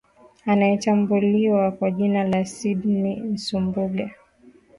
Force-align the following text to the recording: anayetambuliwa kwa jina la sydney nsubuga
anayetambuliwa 0.45 1.71
kwa 1.71 1.91
jina 1.91 2.23
la 2.23 2.45
sydney 2.45 3.15
nsubuga 3.19 4.09